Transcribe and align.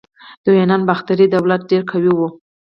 د 0.43 0.45
یونانو 0.59 0.87
باختري 0.89 1.25
دولت 1.35 1.61
ډیر 1.71 1.81
قوي 1.91 2.11
و 2.15 2.19